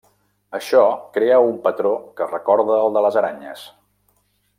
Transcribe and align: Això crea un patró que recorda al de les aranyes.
Això 0.59 0.79
crea 1.17 1.37
un 1.49 1.59
patró 1.67 1.91
que 2.21 2.29
recorda 2.31 2.79
al 2.79 2.97
de 2.97 3.05
les 3.07 3.19
aranyes. 3.23 3.67